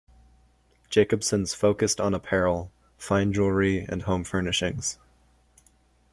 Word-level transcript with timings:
Jacobson's 0.89 1.53
focused 1.53 2.01
on 2.01 2.15
apparel, 2.15 2.71
fine 2.97 3.31
jewelry 3.31 3.85
and 3.87 4.01
home 4.01 4.23
furnishings. 4.23 4.97